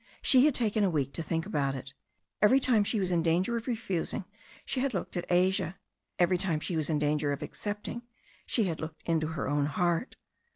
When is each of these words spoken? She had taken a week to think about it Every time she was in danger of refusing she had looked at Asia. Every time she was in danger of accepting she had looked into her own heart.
She 0.23 0.45
had 0.45 0.55
taken 0.55 0.83
a 0.83 0.89
week 0.89 1.13
to 1.13 1.21
think 1.21 1.45
about 1.45 1.75
it 1.75 1.93
Every 2.41 2.59
time 2.59 2.83
she 2.83 2.99
was 2.99 3.11
in 3.11 3.21
danger 3.21 3.55
of 3.55 3.67
refusing 3.67 4.25
she 4.65 4.79
had 4.79 4.95
looked 4.95 5.15
at 5.15 5.27
Asia. 5.31 5.77
Every 6.17 6.39
time 6.39 6.59
she 6.59 6.75
was 6.75 6.89
in 6.89 6.97
danger 6.97 7.31
of 7.31 7.43
accepting 7.43 8.01
she 8.47 8.63
had 8.63 8.79
looked 8.79 9.03
into 9.07 9.27
her 9.27 9.47
own 9.47 9.67
heart. 9.67 10.15